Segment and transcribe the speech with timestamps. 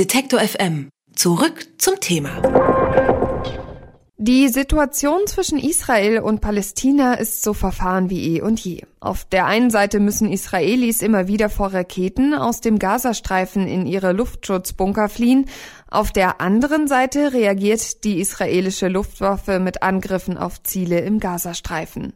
[0.00, 0.88] Detektor FM.
[1.14, 2.40] Zurück zum Thema.
[4.16, 8.80] Die Situation zwischen Israel und Palästina ist so verfahren wie eh und je.
[9.00, 14.12] Auf der einen Seite müssen Israelis immer wieder vor Raketen aus dem Gazastreifen in ihre
[14.12, 15.44] Luftschutzbunker fliehen.
[15.92, 22.12] Auf der anderen Seite reagiert die israelische Luftwaffe mit Angriffen auf Ziele im Gazastreifen.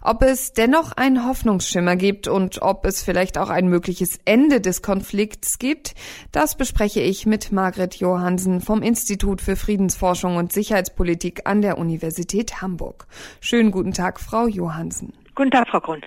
[0.00, 4.80] Ob es dennoch einen Hoffnungsschimmer gibt und ob es vielleicht auch ein mögliches Ende des
[4.80, 5.96] Konflikts gibt,
[6.30, 12.62] das bespreche ich mit Margret Johansen vom Institut für Friedensforschung und Sicherheitspolitik an der Universität
[12.62, 13.08] Hamburg.
[13.40, 15.12] Schönen guten Tag, Frau Johansen.
[15.34, 16.06] Guten Tag, Frau Grund.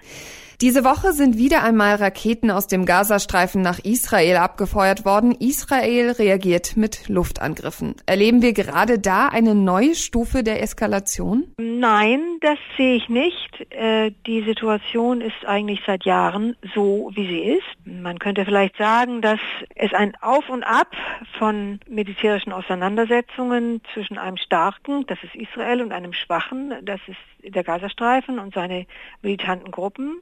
[0.62, 5.32] Diese Woche sind wieder einmal Raketen aus dem Gazastreifen nach Israel abgefeuert worden.
[5.40, 7.96] Israel reagiert mit Luftangriffen.
[8.06, 11.46] Erleben wir gerade da eine neue Stufe der Eskalation?
[11.60, 13.72] Nein, das sehe ich nicht.
[13.72, 17.64] Äh, die Situation ist eigentlich seit Jahren so, wie sie ist.
[17.86, 19.40] Man könnte vielleicht sagen, dass
[19.76, 20.92] es ein Auf und Ab
[21.38, 27.64] von militärischen Auseinandersetzungen zwischen einem starken, das ist Israel, und einem schwachen, das ist der
[27.64, 28.86] Gazastreifen und seine
[29.22, 30.18] militanten Gruppen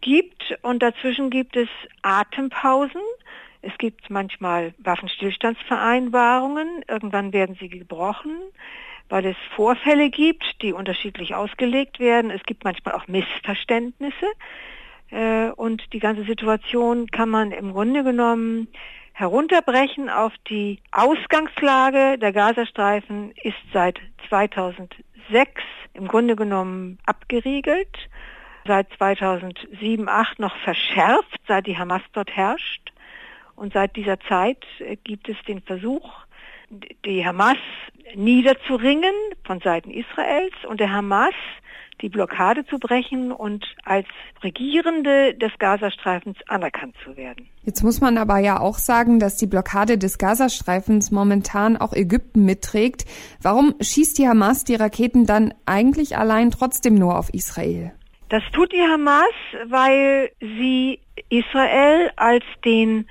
[0.00, 1.68] gibt und dazwischen gibt es
[2.02, 3.02] Atempausen.
[3.62, 8.36] Es gibt manchmal Waffenstillstandsvereinbarungen, irgendwann werden sie gebrochen,
[9.08, 12.30] weil es Vorfälle gibt, die unterschiedlich ausgelegt werden.
[12.30, 14.26] Es gibt manchmal auch Missverständnisse
[15.10, 18.68] äh, und die ganze Situation kann man im Grunde genommen
[19.12, 22.16] herunterbrechen auf die Ausgangslage.
[22.18, 25.60] Der Gazastreifen ist seit 2006
[25.92, 28.08] im Grunde genommen abgeriegelt
[28.66, 32.92] seit 2007, 2008 noch verschärft, seit die Hamas dort herrscht.
[33.56, 36.10] Und seit dieser Zeit äh, gibt es den Versuch,
[37.04, 37.58] die Hamas
[38.14, 41.34] niederzuringen von Seiten Israels und der Hamas
[42.00, 44.06] die Blockade zu brechen und als
[44.42, 47.46] Regierende des Gazastreifens anerkannt zu werden.
[47.62, 52.44] Jetzt muss man aber ja auch sagen, dass die Blockade des Gazastreifens momentan auch Ägypten
[52.44, 53.04] mitträgt.
[53.42, 57.92] Warum schießt die Hamas die Raketen dann eigentlich allein trotzdem nur auf Israel?
[58.30, 59.34] Das tut die Hamas,
[59.66, 63.08] weil sie Israel als den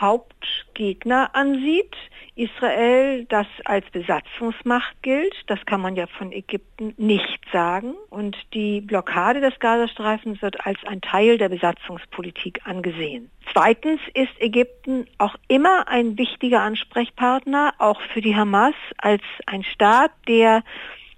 [0.00, 1.94] Hauptgegner ansieht.
[2.36, 7.96] Israel, das als Besatzungsmacht gilt, das kann man ja von Ägypten nicht sagen.
[8.08, 13.30] Und die Blockade des Gazastreifens wird als ein Teil der Besatzungspolitik angesehen.
[13.52, 20.12] Zweitens ist Ägypten auch immer ein wichtiger Ansprechpartner, auch für die Hamas, als ein Staat,
[20.26, 20.62] der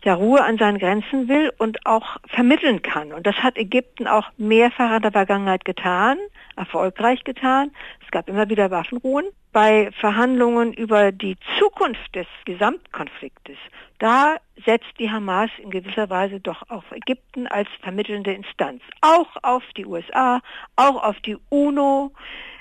[0.08, 3.12] der Ruhe an seinen Grenzen will und auch vermitteln kann.
[3.12, 6.16] Und das hat Ägypten auch mehrfach in der Vergangenheit getan,
[6.56, 7.72] erfolgreich getan.
[8.02, 9.26] Es gab immer wieder Waffenruhen.
[9.52, 13.58] Bei Verhandlungen über die Zukunft des Gesamtkonfliktes,
[13.98, 18.80] da setzt die Hamas in gewisser Weise doch auf Ägypten als vermittelnde Instanz.
[19.02, 20.40] Auch auf die USA,
[20.76, 22.12] auch auf die UNO.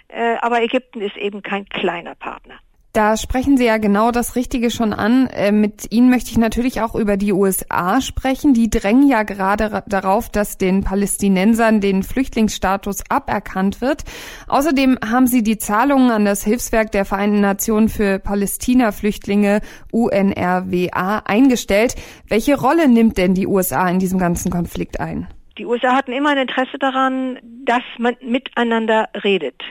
[0.10, 2.60] Äh, aber Ägypten ist eben kein kleiner Partner.
[2.98, 5.28] Da sprechen Sie ja genau das Richtige schon an.
[5.28, 8.56] Äh, mit Ihnen möchte ich natürlich auch über die USA sprechen.
[8.56, 14.04] Die drängen ja gerade darauf, dass den Palästinensern den Flüchtlingsstatus aberkannt wird.
[14.48, 21.94] Außerdem haben Sie die Zahlungen an das Hilfswerk der Vereinten Nationen für Palästina-Flüchtlinge UNRWA eingestellt.
[22.28, 25.28] Welche Rolle nimmt denn die USA in diesem ganzen Konflikt ein?
[25.60, 29.62] Die USA hatten immer ein Interesse daran, dass man miteinander redet.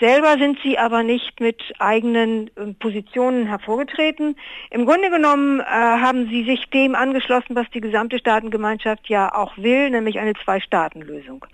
[0.00, 4.36] Selber sind sie aber nicht mit eigenen ähm, Positionen hervorgetreten.
[4.70, 9.56] Im Grunde genommen äh, haben sie sich dem angeschlossen, was die gesamte Staatengemeinschaft ja auch
[9.56, 11.46] will, nämlich eine Zwei-Staaten-Lösung.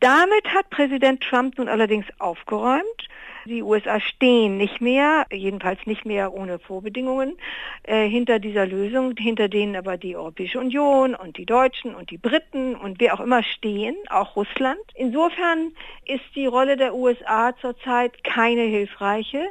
[0.00, 3.08] Damit hat Präsident Trump nun allerdings aufgeräumt
[3.46, 7.36] die USA stehen nicht mehr, jedenfalls nicht mehr ohne Vorbedingungen,
[7.84, 12.18] äh, hinter dieser Lösung, hinter denen aber die Europäische Union und die Deutschen und die
[12.18, 14.80] Briten und wer auch immer stehen, auch Russland.
[14.94, 15.72] Insofern
[16.04, 19.46] ist die Rolle der USA zurzeit keine hilfreiche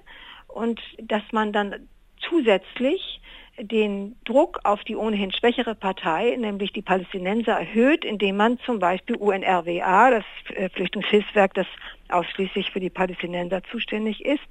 [0.48, 1.88] und dass man dann
[2.30, 3.22] zusätzlich
[3.58, 9.16] den Druck auf die ohnehin schwächere Partei, nämlich die Palästinenser, erhöht, indem man zum Beispiel
[9.16, 11.68] UNRWA, das äh, Flüchtlingshilfswerk, das
[12.10, 14.44] ausschließlich für die Palästinenser zuständig ist,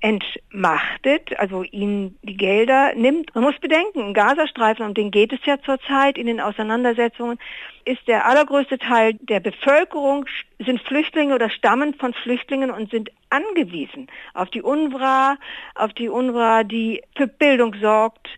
[0.00, 3.34] entmachtet, also ihnen die Gelder nimmt.
[3.34, 7.38] Man muss bedenken, im Gazastreifen, um den geht es ja zurzeit in den Auseinandersetzungen,
[7.84, 10.26] ist der allergrößte Teil der Bevölkerung
[10.58, 15.36] sind Flüchtlinge oder stammen von Flüchtlingen und sind angewiesen auf die UNRWA,
[15.74, 18.28] auf die UNRWA, die für Bildung sorgt,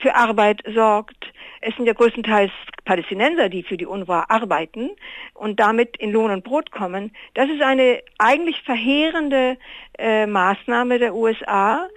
[0.00, 2.52] für Arbeit sorgt, es sind ja größtenteils
[2.84, 4.90] Palästinenser, die für die UNRWA arbeiten
[5.34, 7.12] und damit in Lohn und Brot kommen.
[7.34, 9.58] Das ist eine eigentlich verheerende
[9.98, 11.88] äh, Maßnahme der USA,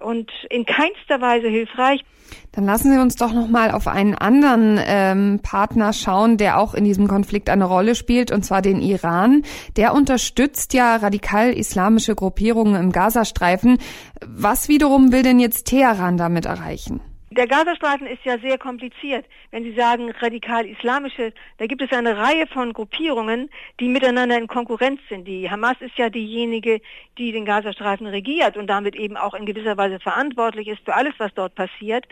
[0.00, 2.04] und in keinster Weise hilfreich.
[2.52, 6.74] Dann lassen Sie uns doch noch mal auf einen anderen ähm, Partner schauen, der auch
[6.74, 9.42] in diesem Konflikt eine Rolle spielt, und zwar den Iran.
[9.76, 13.78] Der unterstützt ja radikal-islamische Gruppierungen im Gazastreifen.
[14.26, 17.00] Was wiederum will denn jetzt Teheran damit erreichen?
[17.38, 19.24] Der Gazastreifen ist ja sehr kompliziert.
[19.52, 23.48] Wenn Sie sagen radikal-islamische, da gibt es eine Reihe von Gruppierungen,
[23.78, 25.28] die miteinander in Konkurrenz sind.
[25.28, 26.80] Die Hamas ist ja diejenige,
[27.16, 31.14] die den Gazastreifen regiert und damit eben auch in gewisser Weise verantwortlich ist für alles,
[31.18, 32.08] was dort passiert.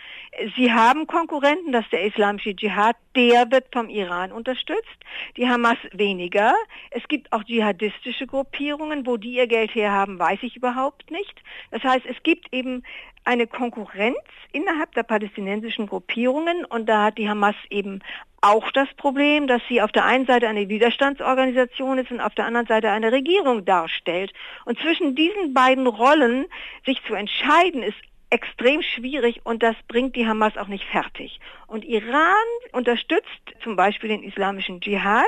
[0.56, 4.96] Sie haben Konkurrenten, das ist der islamische Dschihad, der wird vom Iran unterstützt,
[5.36, 6.54] die Hamas weniger.
[6.92, 11.42] Es gibt auch dschihadistische Gruppierungen, wo die ihr Geld herhaben, weiß ich überhaupt nicht.
[11.72, 12.84] Das heißt, es gibt eben
[13.26, 14.16] eine Konkurrenz
[14.52, 18.00] innerhalb der palästinensischen Gruppierungen und da hat die Hamas eben
[18.40, 22.46] auch das Problem, dass sie auf der einen Seite eine Widerstandsorganisation ist und auf der
[22.46, 24.32] anderen Seite eine Regierung darstellt.
[24.64, 26.46] Und zwischen diesen beiden Rollen
[26.84, 27.96] sich zu entscheiden, ist
[28.30, 31.40] extrem schwierig und das bringt die Hamas auch nicht fertig.
[31.66, 32.34] Und Iran
[32.72, 33.26] unterstützt
[33.62, 35.24] zum Beispiel den islamischen Dschihad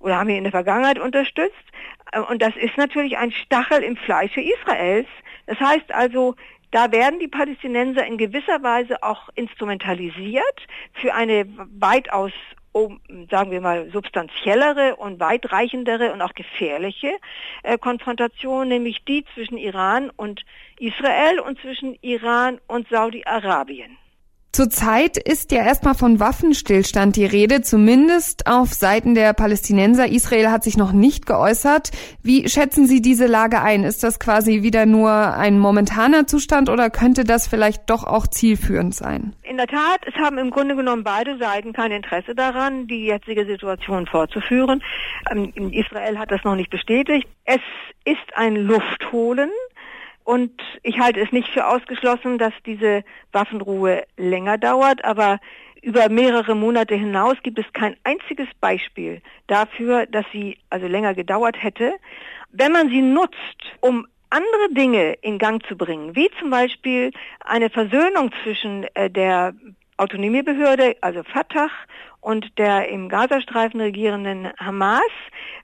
[0.00, 1.54] oder haben ihn in der Vergangenheit unterstützt.
[2.28, 5.08] Und das ist natürlich ein Stachel im Fleische Israels.
[5.46, 6.34] Das heißt also,
[6.70, 11.46] da werden die Palästinenser in gewisser Weise auch instrumentalisiert für eine
[11.78, 12.32] weitaus
[13.30, 17.10] sagen wir mal, substanziellere und weitreichendere und auch gefährliche
[17.62, 20.44] äh, Konfrontation, nämlich die zwischen Iran und
[20.78, 23.96] Israel und zwischen Iran und Saudi-Arabien.
[24.58, 30.08] Zurzeit ist ja erstmal von Waffenstillstand die Rede, zumindest auf Seiten der Palästinenser.
[30.08, 31.92] Israel hat sich noch nicht geäußert.
[32.24, 33.84] Wie schätzen Sie diese Lage ein?
[33.84, 38.96] Ist das quasi wieder nur ein momentaner Zustand oder könnte das vielleicht doch auch zielführend
[38.96, 39.32] sein?
[39.44, 43.46] In der Tat, es haben im Grunde genommen beide Seiten kein Interesse daran, die jetzige
[43.46, 44.82] Situation fortzuführen.
[45.30, 47.28] Ähm, Israel hat das noch nicht bestätigt.
[47.44, 47.60] Es
[48.04, 49.50] ist ein Luftholen
[50.28, 50.52] und
[50.82, 53.02] ich halte es nicht für ausgeschlossen, dass diese
[53.32, 55.38] Waffenruhe länger dauert, aber
[55.80, 61.62] über mehrere Monate hinaus gibt es kein einziges Beispiel dafür, dass sie also länger gedauert
[61.62, 61.94] hätte.
[62.50, 67.10] Wenn man sie nutzt, um andere Dinge in Gang zu bringen, wie zum Beispiel
[67.40, 69.54] eine Versöhnung zwischen äh, der
[69.96, 71.70] Autonomiebehörde, also Fatah,
[72.20, 75.00] und der im Gazastreifen regierenden Hamas,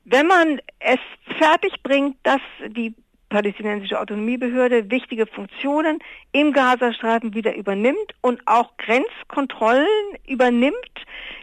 [0.04, 1.00] wenn man es
[1.38, 2.94] fertig bringt, dass die
[3.28, 5.98] palästinensische Autonomiebehörde wichtige Funktionen
[6.32, 9.86] im Gazastreifen wieder übernimmt und auch Grenzkontrollen
[10.26, 10.74] übernimmt,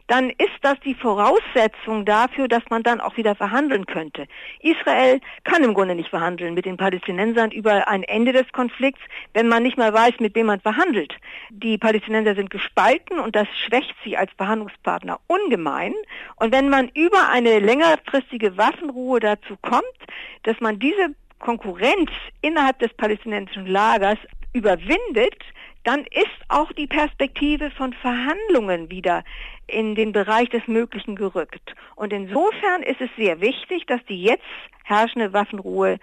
[0.08, 4.28] dann ist das die Voraussetzung dafür, dass man dann auch wieder verhandeln könnte.
[4.60, 9.00] Israel kann im Grunde nicht verhandeln mit den Palästinensern über ein Ende des Konflikts,
[9.34, 11.16] wenn man nicht mal weiß, mit wem man verhandelt.
[11.50, 15.94] Die Palästinenser sind gespalten und das schwächt sie als Verhandlungspartner ungemein.
[16.36, 19.86] Und wenn man über eine längerfristige Waffenruhe dazu kommt,
[20.44, 22.10] dass man diese Konkurrenz
[22.42, 24.18] innerhalb des palästinensischen Lagers
[24.54, 25.36] überwindet,
[25.84, 29.24] dann ist auch die Perspektive von Verhandlungen wieder
[29.68, 31.76] in den Bereich des Möglichen gerückt.
[31.96, 34.44] Und insofern ist es sehr wichtig, dass die jetzt
[34.84, 35.98] herrschende Waffenruhe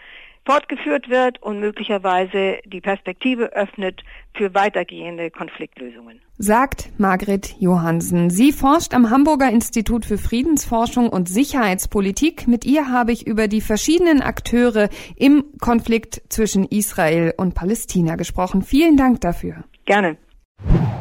[0.49, 4.03] fortgeführt wird und möglicherweise die Perspektive öffnet
[4.35, 6.23] für weitergehende Konfliktlösungen.
[6.39, 8.31] Sagt Margret Johansen.
[8.31, 12.49] Sie forscht am Hamburger Institut für Friedensforschung und Sicherheitspolitik.
[12.49, 18.63] Mit ihr habe ich über die verschiedenen Akteure im Konflikt zwischen Israel und Palästina gesprochen.
[18.63, 19.65] Vielen Dank dafür.
[19.85, 20.17] Gerne.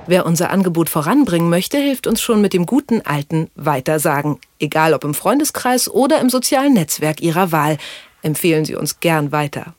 [0.08, 4.40] Wer unser Angebot voranbringen möchte, hilft uns schon mit dem guten alten Weitersagen.
[4.60, 7.78] Egal ob im Freundeskreis oder im sozialen Netzwerk Ihrer Wahl
[8.28, 9.74] empfehlen Sie uns gern weiter.